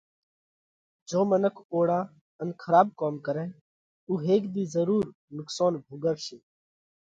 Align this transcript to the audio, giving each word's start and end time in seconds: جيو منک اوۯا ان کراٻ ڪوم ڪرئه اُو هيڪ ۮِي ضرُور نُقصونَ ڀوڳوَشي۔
جيو 1.09 1.21
منک 1.31 1.55
اوۯا 1.73 1.99
ان 2.41 2.49
کراٻ 2.61 2.87
ڪوم 2.99 3.15
ڪرئه 3.25 3.45
اُو 4.07 4.13
هيڪ 4.25 4.43
ۮِي 4.53 4.63
ضرُور 4.75 5.03
نُقصونَ 5.37 5.73
ڀوڳوَشي۔ 5.85 6.37